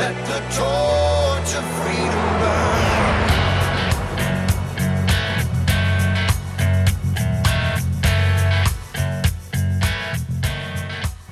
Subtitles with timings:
[0.00, 2.80] Let the torch of freedom burn.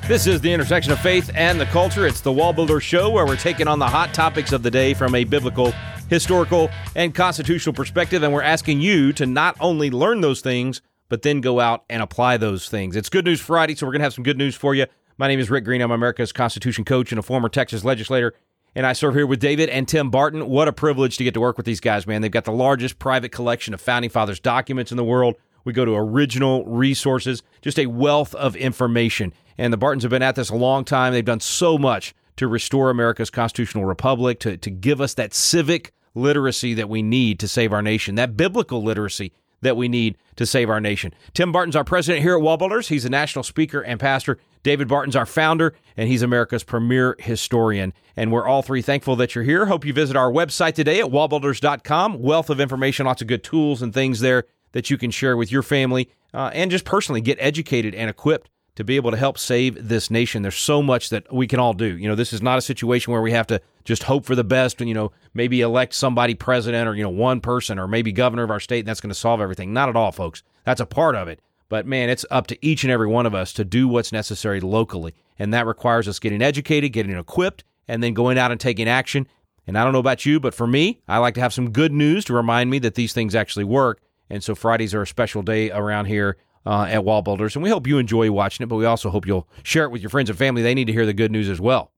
[0.06, 2.06] This is the intersection of faith and the culture.
[2.06, 4.92] It's the Wall Builder Show, where we're taking on the hot topics of the day
[4.92, 5.72] from a biblical,
[6.10, 8.22] historical, and constitutional perspective.
[8.22, 12.02] And we're asking you to not only learn those things, but then go out and
[12.02, 12.96] apply those things.
[12.96, 14.84] It's Good News Friday, so we're going to have some good news for you.
[15.16, 15.80] My name is Rick Green.
[15.80, 18.34] I'm America's Constitution coach and a former Texas legislator.
[18.78, 20.48] And I serve here with David and Tim Barton.
[20.48, 22.22] What a privilege to get to work with these guys, man.
[22.22, 25.34] They've got the largest private collection of Founding Fathers documents in the world.
[25.64, 29.32] We go to original resources, just a wealth of information.
[29.58, 31.12] And the Bartons have been at this a long time.
[31.12, 35.92] They've done so much to restore America's constitutional republic, to, to give us that civic
[36.14, 40.46] literacy that we need to save our nation, that biblical literacy that we need to
[40.46, 41.12] save our nation.
[41.34, 42.86] Tim Barton's our president here at Wallbuilders.
[42.86, 44.38] He's a national speaker and pastor.
[44.62, 47.92] David Barton's our founder, and he's America's premier historian.
[48.16, 49.66] And we're all three thankful that you're here.
[49.66, 52.20] Hope you visit our website today at wallbuilders.com.
[52.20, 55.50] Wealth of information, lots of good tools and things there that you can share with
[55.50, 59.38] your family uh, and just personally get educated and equipped to be able to help
[59.38, 60.42] save this nation.
[60.42, 61.96] There's so much that we can all do.
[61.96, 64.44] You know, this is not a situation where we have to just hope for the
[64.44, 68.12] best and, you know, maybe elect somebody president or, you know, one person or maybe
[68.12, 69.72] governor of our state and that's going to solve everything.
[69.72, 70.44] Not at all, folks.
[70.64, 71.40] That's a part of it.
[71.68, 74.60] But man, it's up to each and every one of us to do what's necessary
[74.60, 75.14] locally.
[75.38, 79.26] And that requires us getting educated, getting equipped, and then going out and taking action.
[79.66, 81.92] And I don't know about you, but for me, I like to have some good
[81.92, 84.00] news to remind me that these things actually work.
[84.30, 87.70] And so Fridays are a special day around here uh, at Wall Builders, and we
[87.70, 90.28] hope you enjoy watching it, but we also hope you'll share it with your friends
[90.28, 90.62] and family.
[90.62, 91.92] They need to hear the good news as well.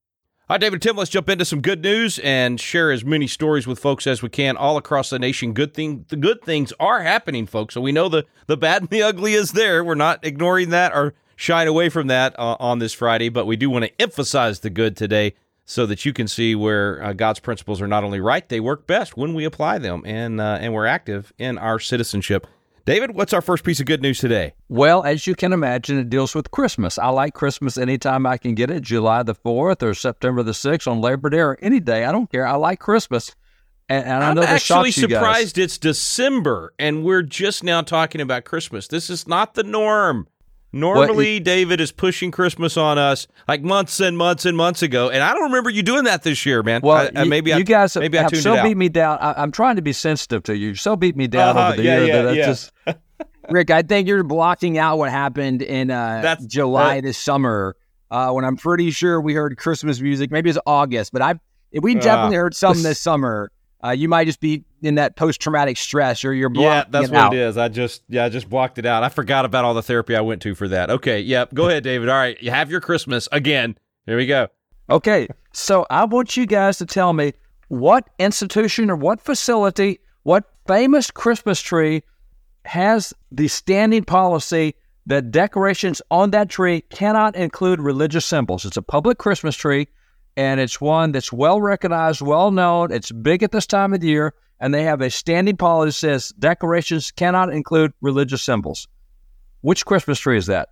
[0.51, 3.69] All right, David Tim, let's jump into some good news and share as many stories
[3.69, 5.53] with folks as we can all across the nation.
[5.53, 7.75] Good thing, the good things are happening, folks.
[7.75, 9.85] So we know the the bad and the ugly is there.
[9.85, 13.55] We're not ignoring that or shying away from that uh, on this Friday, but we
[13.55, 15.35] do want to emphasize the good today
[15.67, 18.89] so that you can see where uh, God's principles are not only right, they work
[18.89, 22.49] best when we apply them, and uh, and we're active in our citizenship.
[22.85, 24.55] David, what's our first piece of good news today?
[24.69, 26.99] Well, as you can imagine, it deals with Christmas.
[26.99, 30.91] I like Christmas anytime I can get it, July the 4th or September the 6th
[30.91, 32.05] on Labor Day or any day.
[32.05, 32.47] I don't care.
[32.47, 33.35] I like Christmas.
[33.89, 35.19] And, and I know I'm actually you guys.
[35.19, 38.87] surprised it's December and we're just now talking about Christmas.
[38.87, 40.29] This is not the norm.
[40.73, 45.23] Normally, David is pushing Christmas on us like months and months and months ago, and
[45.23, 46.81] I don't remember you doing that this year, man.
[46.83, 48.65] Well, I, I- maybe you, I, guys maybe I have tuned so it out.
[48.65, 49.19] beat me down.
[49.21, 50.75] I, I'm trying to be sensitive to you.
[50.77, 52.47] So beat me down Uh-huh, over the yeah, year yeah, that yeah.
[52.47, 52.73] just
[53.51, 57.75] Rick, I think you're blocking out what happened in uh, That's- July that- this summer
[58.13, 60.31] uh, when I'm pretty sure we heard Christmas music.
[60.31, 61.35] Maybe it's August, but I
[61.81, 62.01] we Ah.
[62.01, 63.51] definitely heard something this summer.
[63.83, 67.11] Uh, you might just be in that post traumatic stress, or you're blocking Yeah, that's
[67.11, 67.35] what out.
[67.35, 67.57] it is.
[67.57, 69.03] I just yeah, I just blocked it out.
[69.03, 70.91] I forgot about all the therapy I went to for that.
[70.91, 71.55] Okay, yep.
[71.55, 72.09] Go ahead, David.
[72.09, 73.77] All right, you have your Christmas again.
[74.07, 74.49] Here we go.
[74.91, 77.33] Okay, so I want you guys to tell me
[77.69, 82.03] what institution or what facility, what famous Christmas tree
[82.65, 84.75] has the standing policy
[85.07, 88.65] that decorations on that tree cannot include religious symbols.
[88.65, 89.89] It's a public Christmas tree,
[90.37, 92.93] and it's one that's well recognized, well known.
[92.93, 95.93] It's big at this time of the year, and they have a standing policy that
[95.93, 98.89] says decorations cannot include religious symbols.
[99.63, 100.71] Which Christmas tree is that?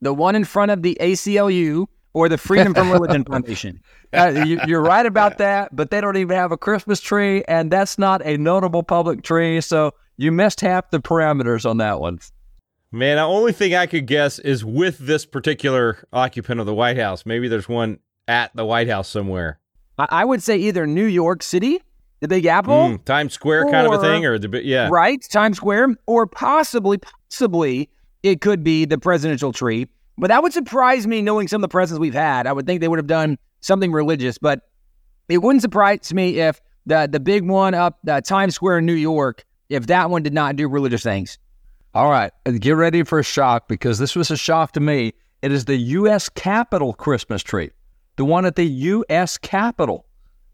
[0.00, 3.80] The one in front of the ACLU or the Freedom from Religion Foundation.
[4.12, 7.70] Uh, you, you're right about that, but they don't even have a Christmas tree, and
[7.70, 9.60] that's not a notable public tree.
[9.60, 12.18] So you missed half the parameters on that one.
[12.90, 16.96] Man, the only thing I could guess is with this particular occupant of the White
[16.96, 17.26] House.
[17.26, 19.58] Maybe there's one at the White House somewhere.
[19.98, 21.80] I, I would say either New York City,
[22.20, 24.88] the Big Apple, Mm, Times Square kind of a thing, or the yeah.
[24.90, 25.20] right?
[25.28, 27.88] Times Square, or possibly, possibly
[28.22, 29.86] it could be the presidential tree.
[30.18, 32.46] But that would surprise me knowing some of the presidents we've had.
[32.46, 34.62] I would think they would have done something religious, but
[35.28, 38.94] it wouldn't surprise me if the the big one up uh, Times Square in New
[38.94, 41.38] York, if that one did not do religious things.
[41.94, 45.12] All right, get ready for a shock because this was a shock to me.
[45.42, 46.28] It is the U.S.
[46.28, 47.70] Capitol Christmas tree,
[48.18, 49.38] the one at the U.S.
[49.38, 50.04] Capitol.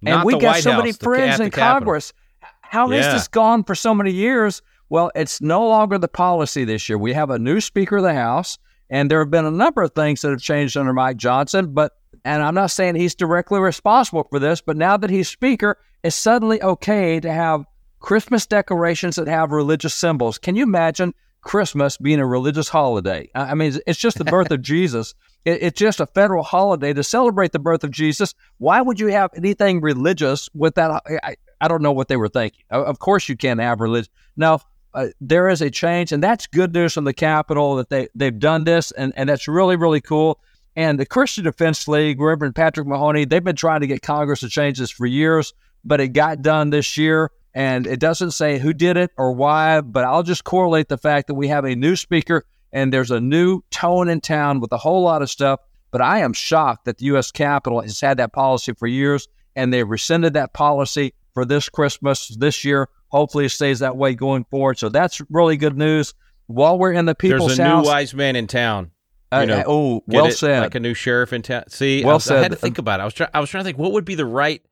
[0.06, 1.78] and Not we the got White so many House, the- friends the in Capitol.
[1.80, 2.12] Congress.
[2.60, 4.62] How has this gone for so many years?
[4.90, 6.98] Well, it's no longer the policy this year.
[6.98, 8.58] We have a new Speaker of the House,
[8.90, 11.72] and there have been a number of things that have changed under Mike Johnson.
[11.72, 11.92] But
[12.24, 16.16] and I'm not saying he's directly responsible for this, but now that he's Speaker, it's
[16.16, 17.64] suddenly okay to have
[18.00, 20.36] Christmas decorations that have religious symbols.
[20.38, 23.28] Can you imagine Christmas being a religious holiday?
[23.34, 25.14] I mean, it's just the birth of Jesus.
[25.44, 28.34] It, it's just a federal holiday to celebrate the birth of Jesus.
[28.58, 30.90] Why would you have anything religious with that?
[31.22, 32.64] I, I, don't know what they were thinking.
[32.70, 34.12] Of course, you can't have religion.
[34.36, 34.60] Now,
[34.94, 38.38] uh, there is a change, and that's good news from the Capitol that they they've
[38.38, 40.40] done this, and and that's really really cool.
[40.76, 44.48] And the Christian Defense League, Reverend Patrick Mahoney, they've been trying to get Congress to
[44.48, 45.54] change this for years,
[45.84, 47.30] but it got done this year.
[47.56, 51.28] And it doesn't say who did it or why, but I'll just correlate the fact
[51.28, 52.44] that we have a new speaker
[52.74, 55.60] and there's a new tone in town with a whole lot of stuff.
[55.90, 57.30] But I am shocked that the U.S.
[57.30, 62.28] Capitol has had that policy for years and they've rescinded that policy for this Christmas
[62.28, 62.88] this year.
[63.08, 64.78] Hopefully, it stays that way going forward.
[64.78, 66.12] So that's really good news.
[66.46, 68.90] While we're in the people's There's a house, new wise man in town.
[69.32, 70.32] uh, you know, uh, oh, well it?
[70.32, 70.60] said.
[70.60, 71.68] Like a new sheriff in town.
[71.68, 72.38] See, I, Well said.
[72.38, 73.02] I had to think about it.
[73.02, 73.30] I was trying.
[73.32, 74.62] I was trying to think what would be the right,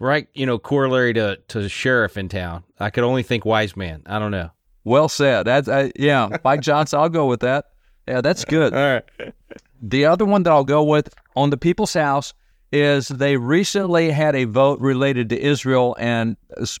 [0.00, 2.64] right, you know, corollary to to sheriff in town.
[2.78, 4.02] I could only think wise man.
[4.06, 4.50] I don't know.
[4.86, 5.46] Well said.
[5.46, 7.00] That's uh, yeah, Mike Johnson.
[7.00, 7.66] I'll go with that.
[8.06, 8.72] Yeah, that's good.
[8.72, 9.34] All right.
[9.82, 12.32] The other one that I'll go with on the People's House
[12.70, 16.36] is they recently had a vote related to Israel and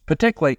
[0.06, 0.58] particularly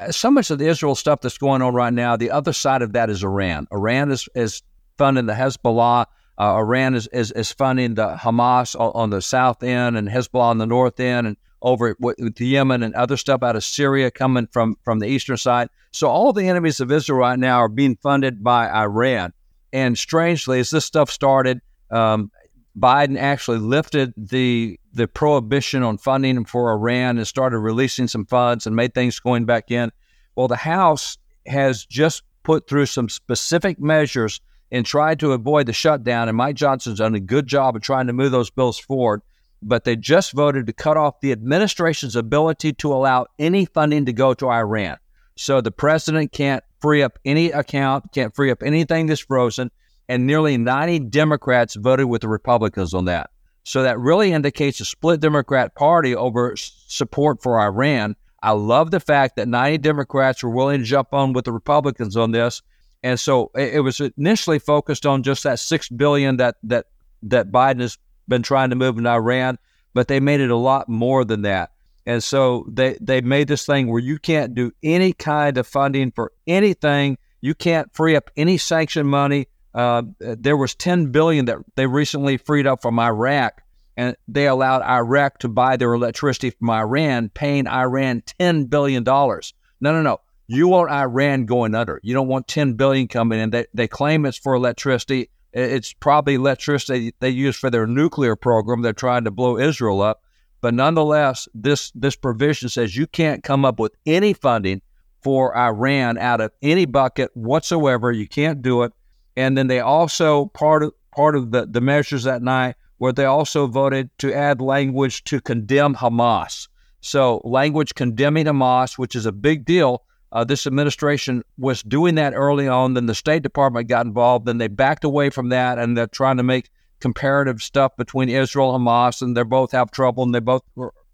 [0.00, 2.14] uh, so much of the Israel stuff that's going on right now.
[2.14, 3.66] The other side of that is Iran.
[3.72, 4.62] Iran is is
[4.98, 6.04] funding the Hezbollah.
[6.38, 10.50] Uh, Iran is, is is funding the Hamas on, on the south end and Hezbollah
[10.50, 14.46] on the north end, and over with, Yemen and other stuff out of Syria coming
[14.48, 15.68] from from the eastern side.
[15.92, 19.32] So all the enemies of Israel right now are being funded by Iran.
[19.72, 21.60] And strangely, as this stuff started,
[21.90, 22.30] um,
[22.78, 28.66] Biden actually lifted the the prohibition on funding for Iran and started releasing some funds
[28.66, 29.90] and made things going back in.
[30.36, 31.16] Well, the House
[31.46, 36.28] has just put through some specific measures and tried to avoid the shutdown.
[36.28, 39.22] And Mike Johnson's done a good job of trying to move those bills forward.
[39.62, 44.12] But they just voted to cut off the administration's ability to allow any funding to
[44.12, 44.96] go to Iran.
[45.36, 49.70] So the president can't free up any account, can't free up anything that's frozen.
[50.08, 53.30] And nearly 90 Democrats voted with the Republicans on that.
[53.64, 58.16] So that really indicates a split Democrat party over support for Iran.
[58.42, 62.16] I love the fact that 90 Democrats were willing to jump on with the Republicans
[62.16, 62.60] on this.
[63.04, 66.86] And so it, was initially focused on just that six billion that that
[67.24, 67.98] that Biden has
[68.32, 69.58] been trying to move in Iran,
[69.92, 71.72] but they made it a lot more than that.
[72.06, 76.10] And so they they made this thing where you can't do any kind of funding
[76.10, 77.18] for anything.
[77.42, 79.48] You can't free up any sanction money.
[79.74, 83.62] Uh, there was 10 billion that they recently freed up from Iraq,
[83.96, 89.54] and they allowed Iraq to buy their electricity from Iran, paying Iran 10 billion dollars.
[89.80, 90.20] No, no, no.
[90.48, 92.00] You want Iran going under.
[92.02, 93.50] You don't want 10 billion coming in.
[93.50, 95.30] They, they claim it's for electricity.
[95.52, 98.82] It's probably electricity they use for their nuclear program.
[98.82, 100.22] They're trying to blow Israel up.
[100.60, 104.80] But nonetheless, this this provision says you can't come up with any funding
[105.20, 108.12] for Iran out of any bucket whatsoever.
[108.12, 108.92] You can't do it.
[109.36, 113.24] And then they also part of part of the, the measures that night where they
[113.24, 116.68] also voted to add language to condemn Hamas.
[117.00, 120.04] So language condemning Hamas, which is a big deal.
[120.32, 122.94] Uh, this administration was doing that early on.
[122.94, 124.46] Then the State Department got involved.
[124.46, 126.70] Then they backed away from that, and they're trying to make
[127.00, 130.62] comparative stuff between Israel and Hamas, and they both have trouble, and they both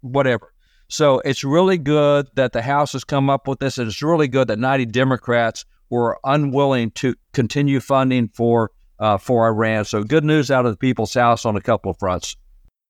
[0.01, 0.53] whatever.
[0.87, 4.27] So it's really good that the House has come up with this, and it's really
[4.27, 9.85] good that 90 Democrats were unwilling to continue funding for uh, for Iran.
[9.85, 12.35] So good news out of the People's House on a couple of fronts.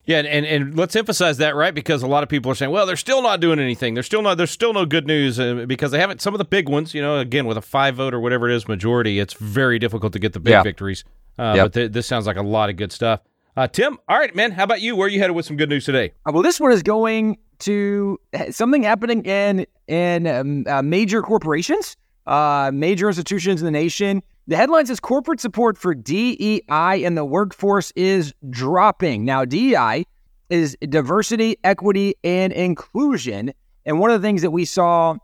[0.09, 1.73] Yeah, and, and and let's emphasize that, right?
[1.73, 3.93] Because a lot of people are saying, well, they're still not doing anything.
[3.93, 4.37] They're still not.
[4.37, 6.19] There's still no good news uh, because they haven't.
[6.19, 8.55] Some of the big ones, you know, again with a five vote or whatever it
[8.55, 10.63] is majority, it's very difficult to get the big Yeah.
[10.63, 11.03] victories.
[11.37, 11.65] Uh, Yep.
[11.65, 13.19] But th- this sounds like a lot of good stuff.
[13.55, 14.49] Uh, Tim, all right, man.
[14.51, 14.95] How about you?
[14.95, 16.13] Where are you headed with some good news today?
[16.25, 21.95] Uh, well, this one is going to something happening in in um, uh, major corporations,
[22.25, 24.23] uh, major institutions in the nation.
[24.49, 29.23] The headline says corporate support for DEI in the workforce is dropping.
[29.23, 30.05] Now, DEI
[30.49, 33.53] is diversity, equity, and inclusion.
[33.85, 35.17] And one of the things that we saw,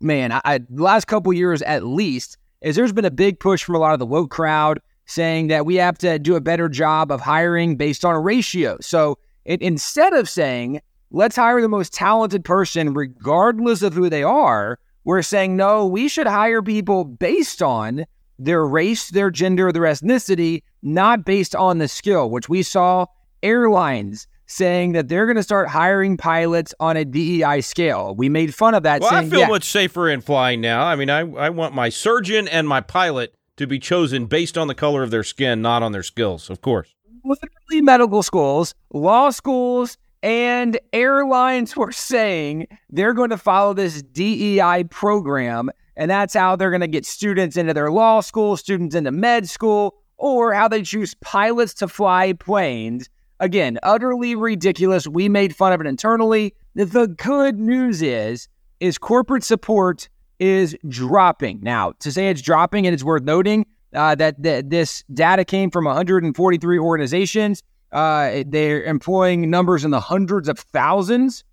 [0.00, 3.74] man, I, I, last couple years at least, is there's been a big push from
[3.74, 7.10] a lot of the woke crowd saying that we have to do a better job
[7.10, 8.76] of hiring based on a ratio.
[8.80, 10.80] So it, instead of saying,
[11.10, 16.06] let's hire the most talented person regardless of who they are, we're saying, no, we
[16.06, 18.06] should hire people based on
[18.38, 23.06] their race, their gender, their ethnicity, not based on the skill, which we saw
[23.42, 28.14] airlines saying that they're going to start hiring pilots on a DEI scale.
[28.14, 29.00] We made fun of that.
[29.00, 30.84] Well, saying, I feel yeah, much safer in flying now.
[30.84, 34.66] I mean, I I want my surgeon and my pilot to be chosen based on
[34.68, 36.94] the color of their skin, not on their skills, of course.
[37.24, 44.84] literally medical schools, law schools, and airlines were saying they're going to follow this DEI
[44.90, 45.70] program.
[45.96, 49.48] And that's how they're going to get students into their law school, students into med
[49.48, 53.08] school, or how they choose pilots to fly planes.
[53.40, 55.06] Again, utterly ridiculous.
[55.06, 56.54] We made fun of it internally.
[56.74, 58.48] The good news is,
[58.80, 60.08] is corporate support
[60.38, 61.60] is dropping.
[61.62, 65.70] Now, to say it's dropping, and it's worth noting, uh, that, that this data came
[65.70, 67.62] from 143 organizations.
[67.92, 71.44] Uh, they're employing numbers in the hundreds of thousands,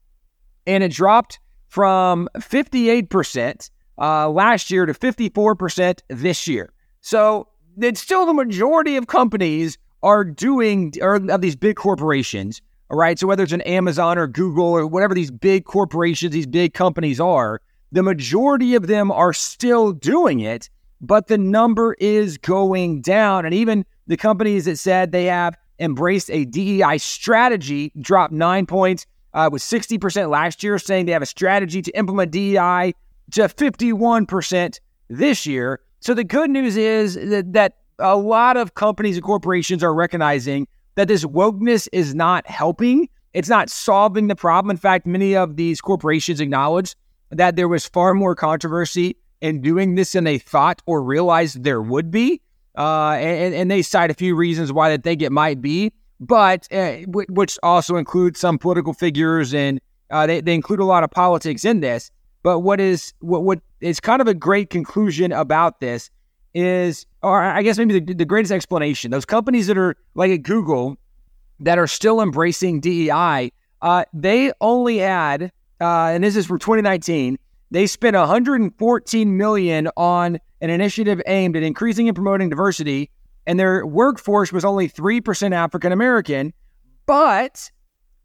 [0.66, 6.72] and it dropped from 58% uh, last year to 54% this year.
[7.02, 7.48] So
[7.80, 13.18] it's still the majority of companies are doing, or of these big corporations, all right?
[13.20, 17.20] So whether it's an Amazon or Google or whatever these big corporations, these big companies
[17.20, 20.70] are, the majority of them are still doing it,
[21.02, 23.46] but the number is going down.
[23.46, 29.06] And even the companies that said they have embraced a DEI strategy dropped nine points,
[29.34, 32.94] uh, was 60% last year, saying they have a strategy to implement DEI
[33.32, 35.80] to 51% this year.
[36.00, 40.68] So the good news is that, that a lot of companies and corporations are recognizing
[40.96, 43.08] that this wokeness is not helping.
[43.34, 44.72] It's not solving the problem.
[44.72, 46.96] In fact, many of these corporations acknowledge
[47.30, 51.82] that there was far more controversy in doing this than they thought or realized there
[51.82, 52.42] would be.
[52.78, 56.72] Uh, and, and, they cite a few reasons why they think it might be, but
[56.72, 61.12] uh, which also include some political figures and uh, they, they include a lot of
[61.12, 62.12] politics in this.
[62.44, 66.10] But what is what what is kind of a great conclusion about this
[66.54, 70.44] is, or I guess maybe the, the greatest explanation: those companies that are like at
[70.44, 70.98] Google
[71.60, 77.38] that are still embracing DEI, uh, they only had, uh, and this is from 2019,
[77.70, 83.12] they spent 114 million on an initiative aimed at increasing and promoting diversity,
[83.46, 86.54] and their workforce was only three percent African American,
[87.06, 87.72] but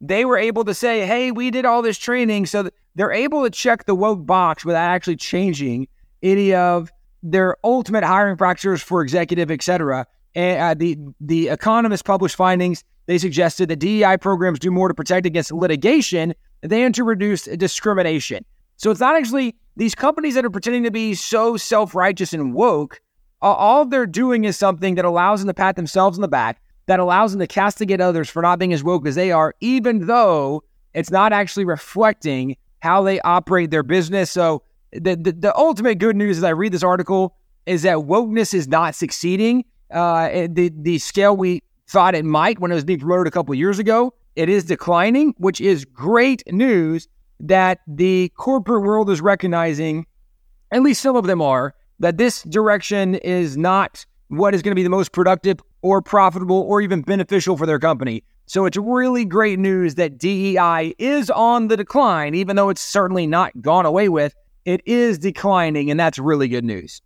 [0.01, 3.50] they were able to say, "Hey, we did all this training," so they're able to
[3.50, 5.87] check the woke box without actually changing
[6.23, 6.91] any of
[7.23, 10.07] their ultimate hiring practices for executive, etc.
[10.35, 12.83] And uh, the the Economist published findings.
[13.07, 18.45] They suggested that DEI programs do more to protect against litigation than to reduce discrimination.
[18.79, 22.53] So it's not actually these companies that are pretending to be so self righteous and
[22.53, 23.00] woke.
[23.43, 26.61] Uh, all they're doing is something that allows them to pat themselves in the back,
[26.87, 30.07] that allows them to castigate others for not being as woke as they are, even
[30.07, 34.30] though it's not actually reflecting how they operate their business.
[34.30, 38.54] So the, the, the ultimate good news as I read this article is that wokeness
[38.54, 39.64] is not succeeding.
[39.90, 43.54] Uh, the the scale we thought it might when it was being promoted a couple
[43.54, 47.09] years ago, it is declining, which is great news
[47.40, 50.06] that the corporate world is recognizing,
[50.73, 54.76] at least some of them are, that this direction is not what is going to
[54.76, 58.25] be the most productive or profitable or even beneficial for their company.
[58.47, 63.26] So it's really great news that DEI is on the decline, even though it's certainly
[63.26, 64.35] not gone away with.
[64.65, 67.03] It is declining, and that's really good news.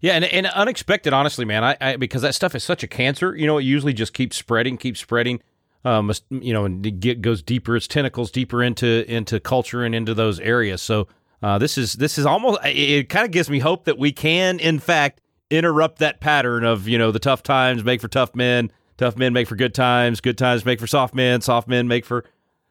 [0.00, 1.64] Yeah, and, and unexpected, honestly, man.
[1.64, 3.36] I, I, because that stuff is such a cancer.
[3.36, 5.40] You know, it usually just keeps spreading, keeps spreading.
[5.84, 9.94] Um, you know, and it get, goes deeper, its tentacles deeper into into culture and
[9.94, 10.82] into those areas.
[10.82, 11.08] So
[11.42, 12.60] uh, this is this is almost.
[12.64, 16.64] It, it kind of gives me hope that we can, in fact, interrupt that pattern
[16.64, 19.72] of you know the tough times make for tough men Tough men make for good
[19.72, 20.20] times.
[20.20, 21.40] Good times make for soft men.
[21.40, 22.22] Soft men make for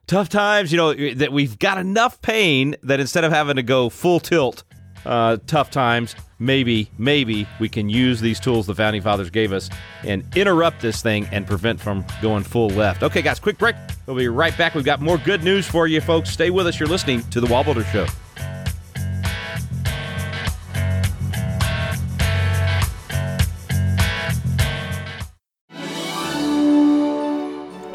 [0.05, 0.71] tough times.
[0.71, 4.63] You know, that we've got enough pain that instead of having to go full tilt,
[5.07, 9.71] uh, tough times, maybe, maybe we can use these tools the founding fathers gave us
[10.03, 13.01] and interrupt this thing and prevent from going full left.
[13.01, 13.75] Okay, guys, quick break.
[14.05, 14.75] We'll be right back.
[14.75, 16.29] We've got more good news for you, folks.
[16.29, 16.79] Stay with us.
[16.79, 18.05] You're listening to The Builder Show.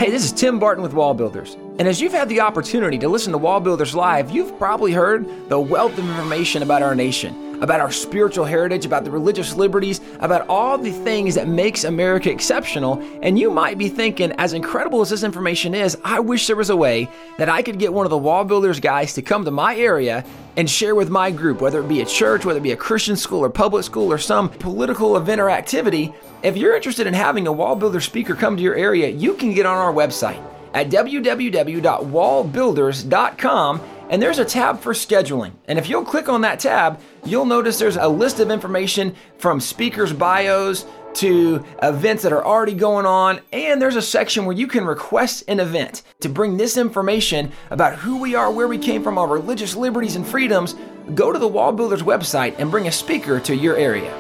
[0.05, 1.55] Hey, this is Tim Barton with Wall Builders.
[1.79, 5.49] And as you've had the opportunity to listen to Wall Builders Live, you've probably heard
[5.49, 10.01] the wealth of information about our nation, about our spiritual heritage, about the religious liberties,
[10.21, 13.03] about all the things that makes America exceptional.
[13.23, 16.71] And you might be thinking, as incredible as this information is, I wish there was
[16.71, 19.51] a way that I could get one of the Wall Builders guys to come to
[19.51, 20.25] my area
[20.57, 23.17] and share with my group, whether it be a church, whether it be a Christian
[23.17, 27.47] school or public school or some political event or activity if you're interested in having
[27.47, 30.39] a wall builder speaker come to your area, you can get on our website
[30.75, 33.81] at www.wallbuilders.com
[34.11, 35.53] and there's a tab for scheduling.
[35.67, 39.61] And if you'll click on that tab, you'll notice there's a list of information from
[39.61, 44.67] speakers' bios to events that are already going on, and there's a section where you
[44.67, 49.03] can request an event to bring this information about who we are, where we came
[49.03, 50.75] from, our religious liberties and freedoms.
[51.15, 54.13] Go to the Wall Builders website and bring a speaker to your area.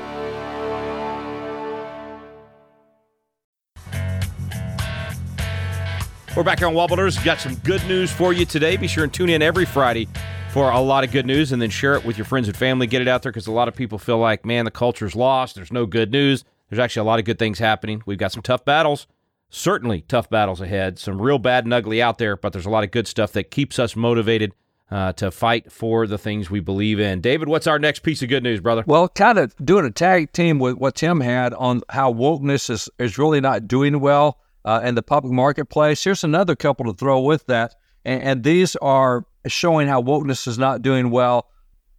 [6.36, 7.24] We're back on Wallbuilders.
[7.24, 8.76] Got some good news for you today.
[8.76, 10.08] Be sure and tune in every Friday
[10.54, 12.86] for a lot of good news and then share it with your friends and family.
[12.86, 15.56] Get it out there because a lot of people feel like, man, the culture's lost.
[15.56, 16.44] There's no good news.
[16.70, 18.04] There's actually a lot of good things happening.
[18.06, 19.08] We've got some tough battles,
[19.50, 21.00] certainly tough battles ahead.
[21.00, 23.50] Some real bad and ugly out there, but there's a lot of good stuff that
[23.50, 24.52] keeps us motivated
[24.92, 27.20] uh, to fight for the things we believe in.
[27.20, 28.84] David, what's our next piece of good news, brother?
[28.86, 32.88] Well, kind of doing a tag team with what Tim had on how wokeness is,
[33.00, 36.04] is really not doing well uh, in the public marketplace.
[36.04, 37.74] Here's another couple to throw with that.
[38.04, 41.48] And, and these are showing how wokeness is not doing well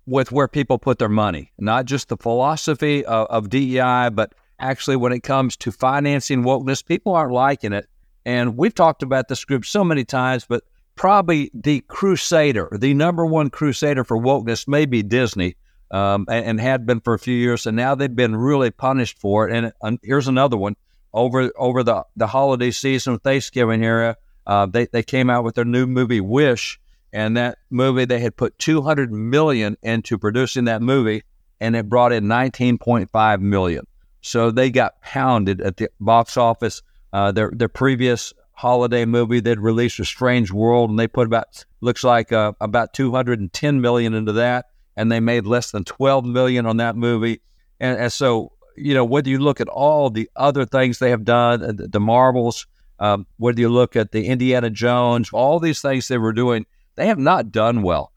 [0.06, 4.96] with where people put their money, not just the philosophy of, of DEI, but actually
[4.96, 7.88] when it comes to financing wokeness, people aren't liking it.
[8.26, 10.64] And we've talked about this group so many times, but
[10.96, 15.56] probably the crusader, the number one crusader for wokeness may be Disney,
[15.92, 19.20] um, and, and, had been for a few years, and now they've been really punished
[19.20, 19.74] for it.
[19.82, 20.76] And, here's another one
[21.14, 24.18] over over the the holiday season, Thanksgiving era.
[24.48, 26.80] Uh, they they came out with their new movie Wish,
[27.16, 31.24] and that movie they had put 200 million into producing that movie,
[31.62, 33.88] and it brought in 19.5 million.
[34.20, 36.82] So they got pounded at the box office.
[37.14, 39.40] Uh, their their previous holiday movie.
[39.40, 44.14] They'd released A Strange World, and they put about looks like uh, about 210 million
[44.14, 44.66] into that,
[44.98, 47.42] and they made less than 12 million on that movie.
[47.80, 51.24] And, and so, you know, whether you look at all the other things they have
[51.24, 52.68] done, uh, the, the Marvels,
[53.00, 56.66] um, whether you look at the Indiana Jones, all these things they were doing,
[56.96, 58.12] they have not done well.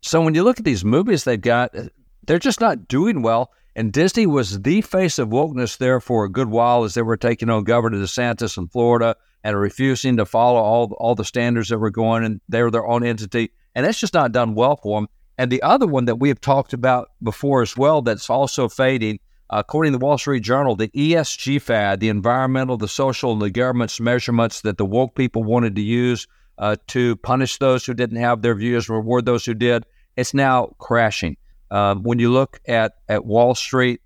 [0.00, 1.84] So when you look at these movies they've got, uh,
[2.26, 3.52] they're just not doing well.
[3.74, 7.16] And Disney was the face of wokeness there for a good while as they were
[7.16, 11.78] taking on Governor DeSantis in Florida and refusing to follow all all the standards that
[11.78, 15.08] were going, and they're their own entity, and that's just not done well for them.
[15.38, 19.20] And the other one that we have talked about before as well, that's also fading,
[19.48, 23.50] according to the Wall Street Journal, the ESG fad, the environmental, the social, and the
[23.50, 26.26] government's measurements that the woke people wanted to use
[26.58, 29.84] uh, to punish those who didn't have their views, reward those who did,
[30.16, 31.36] it's now crashing.
[31.70, 34.00] Um, when you look at at Wall Street,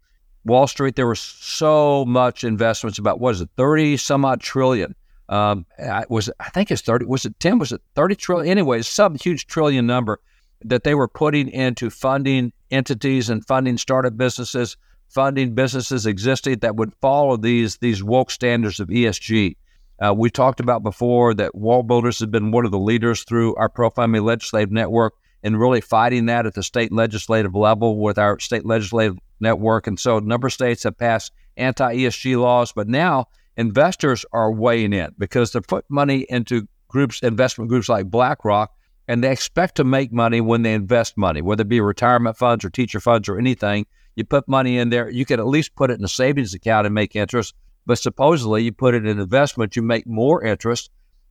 [0.44, 4.94] Wall Street, there was so much investments about what is it, thirty some odd trillion
[5.32, 5.64] um,
[6.10, 7.06] was I think it's thirty.
[7.06, 7.58] Was it ten?
[7.58, 8.50] Was it thirty trillion?
[8.50, 10.20] Anyway, some huge trillion number
[10.64, 14.76] that they were putting into funding entities and funding startup businesses,
[15.08, 19.56] funding businesses existing that would follow these these woke standards of ESG.
[20.02, 23.54] Uh, we talked about before that Wall Builders has been one of the leaders through
[23.54, 28.18] our Pro Family Legislative Network in really fighting that at the state legislative level with
[28.18, 29.86] our state legislative network.
[29.86, 34.52] And so a number of states have passed anti ESG laws, but now investors are
[34.52, 38.72] weighing in because they put money into groups, investment groups like BlackRock,
[39.06, 42.64] and they expect to make money when they invest money, whether it be retirement funds
[42.64, 43.86] or teacher funds or anything.
[44.16, 46.86] You put money in there, you can at least put it in a savings account
[46.86, 47.54] and make interest.
[47.86, 50.90] But supposedly, you put it in investment, you make more interest.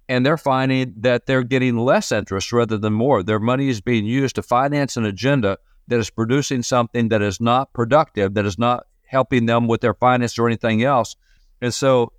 [0.10, 3.24] And they're finding that they're getting less interest rather than more.
[3.24, 7.40] Their money is being used to finance an agenda that is producing something that is
[7.40, 11.16] not productive, that is not helping them with their finance or anything else.
[11.62, 12.12] And so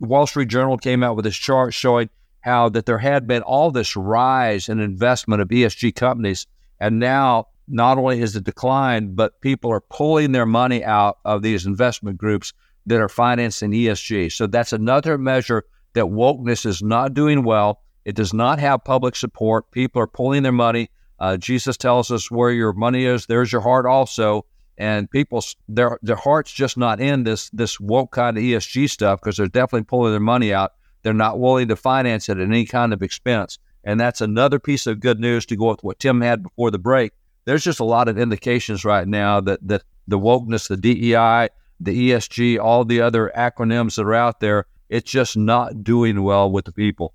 [0.00, 3.70] Wall Street Journal came out with this chart showing how that there had been all
[3.70, 6.46] this rise in investment of ESG companies,
[6.80, 11.42] and now not only is it declined, but people are pulling their money out of
[11.42, 12.52] these investment groups
[12.86, 14.32] that are financing ESG.
[14.32, 15.64] So that's another measure
[15.94, 17.82] that wokeness is not doing well.
[18.04, 19.70] It does not have public support.
[19.70, 20.90] People are pulling their money.
[21.18, 24.46] Uh, Jesus tells us where your money is, there's your heart also
[24.80, 29.20] and people their their hearts just not in this this woke kind of ESG stuff
[29.20, 30.72] because they're definitely pulling their money out.
[31.02, 34.86] They're not willing to finance it at any kind of expense, and that's another piece
[34.86, 37.12] of good news to go with what Tim had before the break.
[37.44, 42.10] There's just a lot of indications right now that that the wokeness, the DEI, the
[42.10, 46.66] ESG, all the other acronyms that are out there, it's just not doing well with
[46.66, 47.14] the people.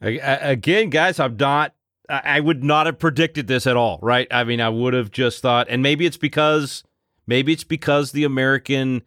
[0.00, 1.74] Again, guys, I'm not
[2.08, 4.26] I would not have predicted this at all, right?
[4.30, 6.84] I mean, I would have just thought, and maybe it's because,
[7.26, 9.02] maybe it's because the American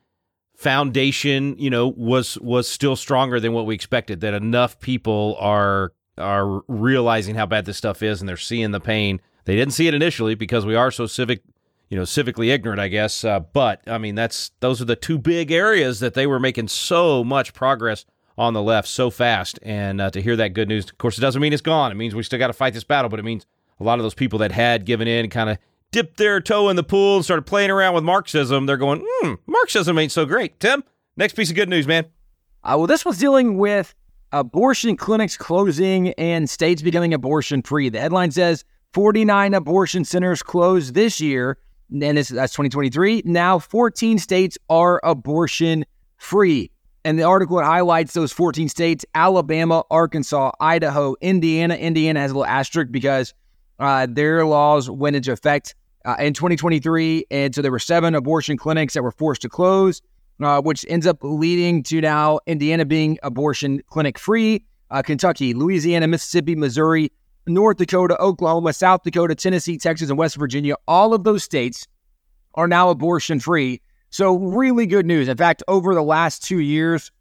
[0.55, 4.21] foundation, you know, was was still stronger than what we expected.
[4.21, 8.79] That enough people are are realizing how bad this stuff is, and they're seeing the
[8.79, 9.21] pain.
[9.43, 11.43] They didn't see it initially because we are so civic,
[11.89, 13.23] you know, civically ignorant, I guess.
[13.23, 16.67] Uh, but I mean, that's those are the two big areas that they were making
[16.67, 18.05] so much progress
[18.37, 19.59] on the left so fast.
[19.61, 21.91] And uh, to hear that good news, of course, it doesn't mean it's gone.
[21.91, 23.45] It means we still got to fight this battle, but it means
[23.79, 25.57] a lot of those people that had given in kind of
[25.91, 29.33] dipped their toe in the pool and started playing around with Marxism, they're going, hmm,
[29.47, 30.59] Marxism ain't so great.
[30.59, 30.83] Tim,
[31.15, 32.05] next piece of good news, man.
[32.63, 33.93] Uh, well, this was dealing with
[34.31, 37.89] abortion clinics closing and states becoming abortion free.
[37.89, 41.57] The headline says 49 abortion centers closed this year,
[41.91, 43.23] and this, that's 2023.
[43.25, 45.85] Now 14 states are abortion
[46.17, 46.71] free.
[47.03, 51.75] And the article highlights those 14 states Alabama, Arkansas, Idaho, Indiana.
[51.75, 53.33] Indiana has a little asterisk because
[53.79, 57.25] uh, their laws went into effect uh, in 2023.
[57.29, 60.01] And so there were seven abortion clinics that were forced to close,
[60.41, 64.65] uh, which ends up leading to now Indiana being abortion clinic free.
[64.89, 67.11] Uh, Kentucky, Louisiana, Mississippi, Missouri,
[67.47, 71.87] North Dakota, Oklahoma, South Dakota, Tennessee, Texas, and West Virginia, all of those states
[72.55, 73.81] are now abortion free.
[74.09, 75.27] So, really good news.
[75.27, 77.11] In fact, over the last two years,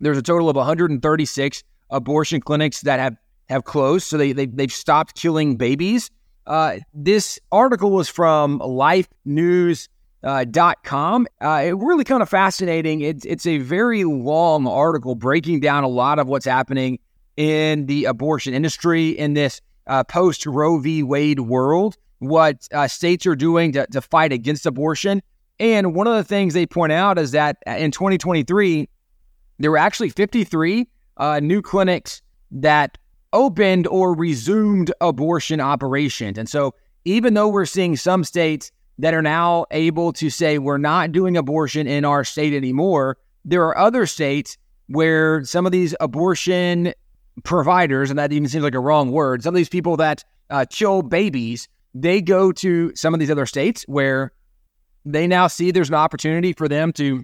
[0.00, 3.16] there's a total of 136 abortion clinics that have,
[3.48, 4.06] have closed.
[4.06, 6.10] So, they, they, they've stopped killing babies.
[6.46, 9.88] Uh, this article was from lifenews.com.
[10.24, 11.44] Uh.
[11.44, 13.00] Uh, it really kind of fascinating.
[13.00, 17.00] It's a very long article breaking down a lot of what's happening
[17.38, 21.04] in the abortion industry in this uh, post Roe v.
[21.04, 25.22] Wade world, what uh, states are doing to, to fight against abortion.
[25.60, 28.88] And one of the things they point out is that in 2023,
[29.60, 32.98] there were actually 53 uh, new clinics that
[33.32, 36.38] opened or resumed abortion operations.
[36.38, 36.74] And so,
[37.04, 41.36] even though we're seeing some states that are now able to say we're not doing
[41.36, 46.92] abortion in our state anymore, there are other states where some of these abortion
[47.44, 50.64] providers, and that even seems like a wrong word, some of these people that uh,
[50.70, 54.32] kill babies, they go to some of these other states where
[55.04, 57.22] they now see there's an opportunity for them to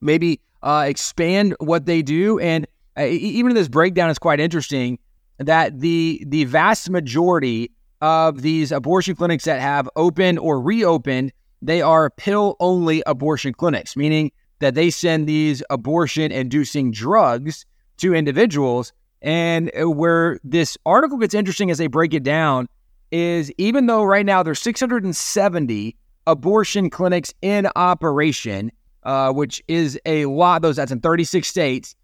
[0.00, 2.38] maybe uh, expand what they do.
[2.38, 2.66] And
[2.98, 4.98] uh, even this breakdown is quite interesting
[5.38, 11.80] that the the vast majority of these abortion clinics that have opened or reopened, they
[11.80, 17.64] are pill only abortion clinics, meaning that they send these abortion inducing drugs
[17.98, 22.68] to individuals and uh, where this article gets interesting as they break it down
[23.10, 28.72] is even though right now there's 670 abortion clinics in operation,
[29.04, 30.62] uh, which is a lot.
[30.62, 31.94] Those that's in 36 states.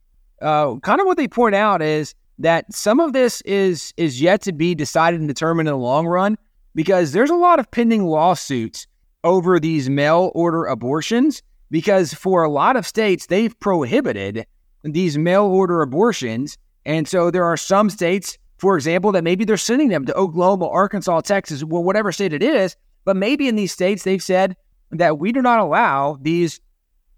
[0.40, 4.40] Uh, kind of what they point out is that some of this is is yet
[4.42, 6.38] to be decided and determined in the long run
[6.74, 8.86] because there's a lot of pending lawsuits
[9.24, 14.46] over these mail order abortions because for a lot of states they've prohibited
[14.84, 19.56] these mail order abortions and so there are some states, for example, that maybe they're
[19.56, 22.76] sending them to Oklahoma, Arkansas, Texas, well, whatever state it is.
[23.04, 24.56] But maybe in these states, they've said
[24.90, 26.60] that we do not allow these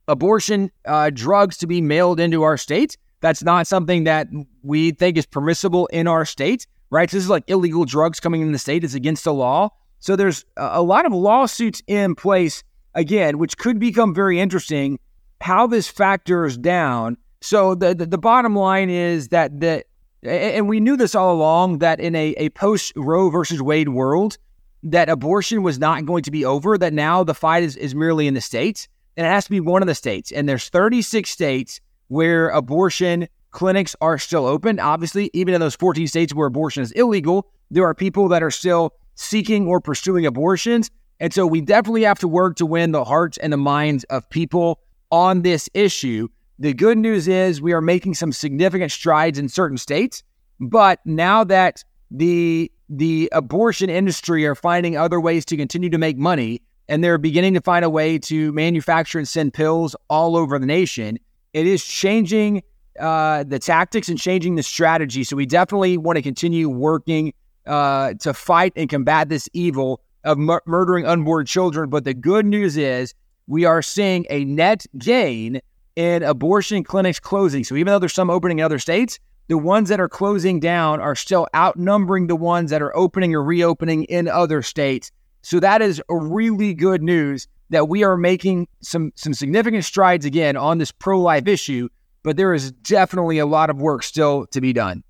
[0.08, 2.96] abortion uh, drugs to be mailed into our state.
[3.20, 4.28] That's not something that
[4.62, 7.10] we think is permissible in our state, right?
[7.10, 8.82] So this is like illegal drugs coming in the state.
[8.82, 9.70] It's against the law.
[9.98, 14.98] So there's a lot of lawsuits in place, again, which could become very interesting
[15.40, 19.84] how this factors down so the, the, the bottom line is that the
[20.22, 24.36] and we knew this all along that in a, a post Roe versus Wade world,
[24.82, 28.26] that abortion was not going to be over, that now the fight is, is merely
[28.26, 30.30] in the states, and it has to be one of the states.
[30.30, 34.78] And there's 36 states where abortion clinics are still open.
[34.78, 38.50] Obviously, even in those 14 states where abortion is illegal, there are people that are
[38.50, 40.90] still seeking or pursuing abortions.
[41.18, 44.28] And so we definitely have to work to win the hearts and the minds of
[44.30, 46.28] people on this issue.
[46.60, 50.22] The good news is we are making some significant strides in certain states,
[50.60, 56.18] but now that the the abortion industry are finding other ways to continue to make
[56.18, 60.58] money and they're beginning to find a way to manufacture and send pills all over
[60.58, 61.18] the nation,
[61.54, 62.62] it is changing
[62.98, 65.24] uh, the tactics and changing the strategy.
[65.24, 67.32] So we definitely want to continue working
[67.64, 71.88] uh, to fight and combat this evil of mur- murdering unborn children.
[71.88, 73.14] But the good news is
[73.46, 75.60] we are seeing a net gain
[75.96, 77.64] in abortion clinics closing.
[77.64, 81.00] So even though there's some opening in other states, the ones that are closing down
[81.00, 85.10] are still outnumbering the ones that are opening or reopening in other states.
[85.42, 90.56] So that is really good news that we are making some some significant strides again
[90.56, 91.88] on this pro-life issue,
[92.22, 95.02] but there is definitely a lot of work still to be done.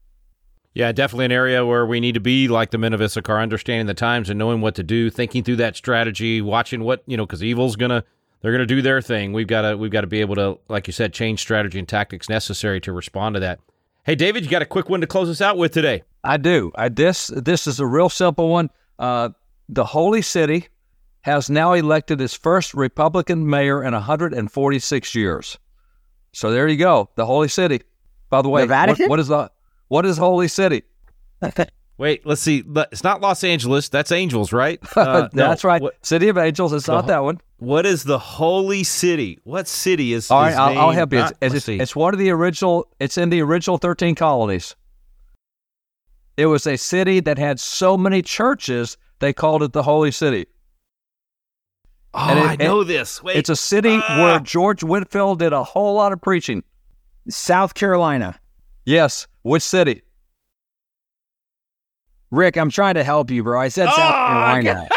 [0.73, 3.87] Yeah, definitely an area where we need to be like the men of Issachar, understanding
[3.87, 7.27] the times and knowing what to do, thinking through that strategy, watching what, you know,
[7.27, 8.05] because evil's going to
[8.41, 9.33] they're going to do their thing.
[9.33, 11.89] We've got to we've got to be able to, like you said, change strategy and
[11.89, 13.61] tactics necessary to respond to that.
[14.05, 16.03] Hey, David, you got a quick one to close us out with today?
[16.25, 16.73] I do.
[16.75, 18.71] I this this is a real simple one.
[18.99, 19.31] Uh,
[19.69, 20.69] the Holy City
[21.23, 25.59] has now elected its first Republican mayor in 146 years.
[26.33, 27.83] So there you go, the Holy City.
[28.31, 29.05] By the way, the Vatican?
[29.05, 29.51] What, what is the
[29.89, 30.83] what is Holy City?
[32.01, 32.65] Wait, let's see.
[32.91, 33.91] It's not Los Angeles.
[33.91, 34.81] That's Angels, right?
[34.97, 35.83] Uh, That's right.
[35.83, 36.73] What, City of Angels.
[36.73, 37.41] It's not that one.
[37.59, 39.39] What is the holy city?
[39.45, 40.31] What city is?
[40.31, 41.19] All right, I'll, I'll, help you.
[41.19, 42.87] Not, it's, it's, it's, one of the original.
[43.01, 44.77] It's in the original thirteen colonies.
[46.37, 50.47] It was a city that had so many churches they called it the Holy City.
[52.15, 53.23] Oh, it, I know it, this.
[53.23, 56.63] Wait, it's a city uh, where George Whitefield did a whole lot of preaching.
[57.29, 58.39] South Carolina.
[58.85, 59.27] Yes.
[59.43, 60.03] Which city?
[62.31, 63.61] Rick, I'm trying to help you, bro.
[63.61, 64.89] I said oh, South Carolina.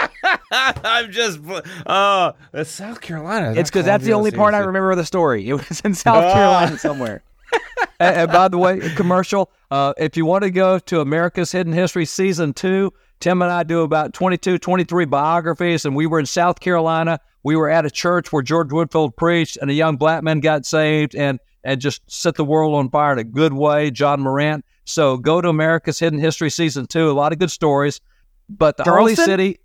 [0.83, 1.39] I'm just,
[1.85, 3.53] uh, South Carolina.
[3.57, 5.47] It's because that's the only part I remember of the story.
[5.49, 7.23] It was in South Carolina somewhere.
[7.99, 9.51] and, and by the way, commercial.
[9.71, 13.63] Uh, if you want to go to America's Hidden History season two, Tim and I
[13.63, 17.19] do about 22, 23 biographies, and we were in South Carolina.
[17.43, 20.65] We were at a church where George Whitefield preached, and a young black man got
[20.65, 23.89] saved and and just set the world on fire in a good way.
[23.89, 24.65] John Marrant.
[24.85, 27.09] So go to America's Hidden History season two.
[27.09, 28.01] A lot of good stories,
[28.49, 29.25] but the Holy Charleston?
[29.25, 29.59] City,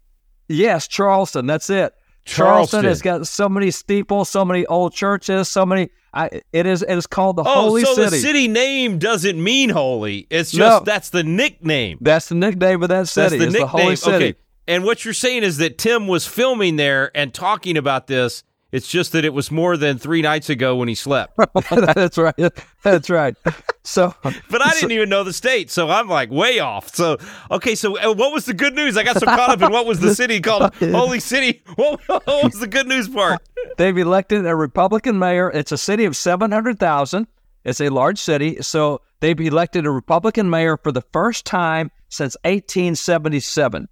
[0.49, 1.47] yes, Charleston.
[1.47, 1.93] That's it.
[2.25, 2.85] Charleston.
[2.85, 5.89] has got so many steeples, so many old churches, so many.
[6.13, 8.11] I, it is it is called the Oh, Holy so City.
[8.11, 10.27] the city name doesn't mean holy.
[10.31, 10.85] It's just No.
[10.85, 11.99] that's the nickname.
[12.01, 13.39] That's the nickname of that That's city.
[13.39, 13.61] the is nickname.
[13.63, 14.25] the Holy City.
[14.27, 14.35] Okay.
[14.67, 18.43] And what you're saying is that Tim was filming there and talking about this.
[18.71, 21.39] It's just that it was more than three nights ago when he slept.
[21.71, 22.35] That's right.
[22.83, 23.35] That's right.
[23.83, 26.95] So, But I didn't even know the state, so I'm like way off.
[26.95, 27.17] So,
[27.51, 28.99] okay, so uh, what was the good news?
[28.99, 31.63] I got so caught up in what was the city called Holy City.
[31.77, 33.41] What, what was the good news part?
[33.79, 35.51] they've elected a Republican mayor.
[35.51, 37.27] It's a city of 700,000.
[37.65, 38.61] It's a large city.
[38.61, 43.89] So, they've elected a Republican mayor for the first time since 1877.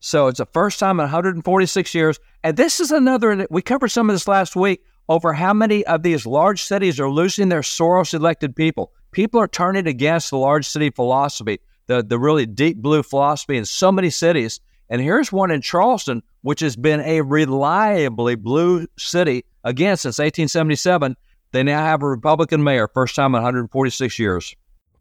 [0.00, 2.18] So, it's the first time in 146 years.
[2.46, 6.04] And this is another, we covered some of this last week over how many of
[6.04, 8.92] these large cities are losing their Soros elected people.
[9.10, 13.64] People are turning against the large city philosophy, the, the really deep blue philosophy in
[13.64, 14.60] so many cities.
[14.88, 21.16] And here's one in Charleston, which has been a reliably blue city again since 1877.
[21.50, 24.54] They now have a Republican mayor, first time in 146 years.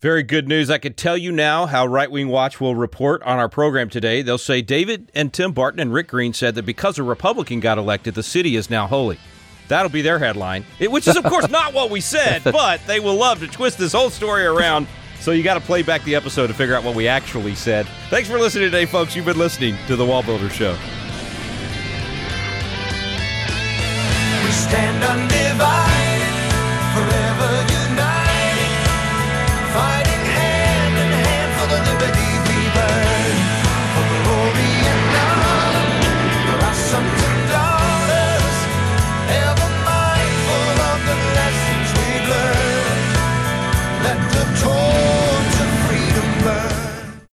[0.05, 0.69] Very good news.
[0.69, 4.21] I can tell you now how Right Wing Watch will report on our program today.
[4.21, 7.79] They'll say David and Tim Barton and Rick Green said that because a Republican got
[7.79, 9.17] elected, the city is now holy.
[9.67, 12.99] That'll be their headline, It- which is, of course, not what we said, but they
[12.99, 14.85] will love to twist this whole story around.
[15.21, 17.87] So you got to play back the episode to figure out what we actually said.
[18.11, 19.15] Thanks for listening today, folks.
[19.15, 20.73] You've been listening to The Wall Builder Show.
[24.45, 25.94] We stand undivided.